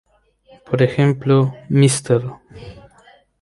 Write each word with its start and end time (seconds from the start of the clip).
Por 0.65 0.81
ejemplo, 0.81 1.53
"Mr. 1.69 2.39